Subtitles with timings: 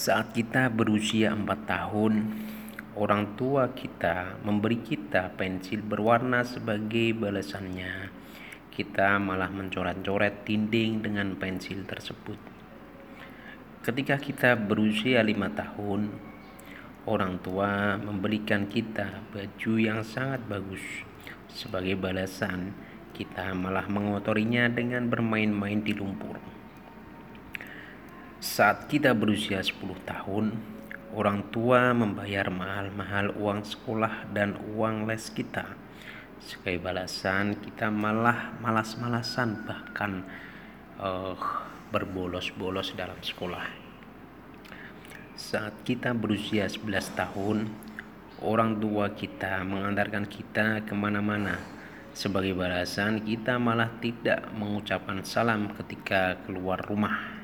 [0.00, 2.24] Saat kita berusia 4 tahun,
[2.96, 8.08] orang tua kita memberi kita pensil berwarna sebagai balasannya.
[8.72, 12.40] Kita malah mencoret-coret dinding dengan pensil tersebut.
[13.84, 16.08] Ketika kita berusia lima tahun,
[17.04, 21.04] orang tua memberikan kita baju yang sangat bagus.
[21.52, 22.72] Sebagai balasan,
[23.12, 26.49] kita malah mengotorinya dengan bermain-main di lumpur.
[28.50, 30.50] Saat kita berusia 10 tahun,
[31.14, 35.78] orang tua membayar mahal-mahal uang sekolah dan uang les kita.
[36.42, 40.26] Sebagai balasan, kita malah malas-malasan bahkan
[40.98, 41.38] uh,
[41.94, 43.70] berbolos-bolos dalam sekolah.
[45.38, 47.70] Saat kita berusia 11 tahun,
[48.42, 51.54] orang tua kita mengantarkan kita ke mana-mana.
[52.18, 57.39] Sebagai balasan, kita malah tidak mengucapkan salam ketika keluar rumah.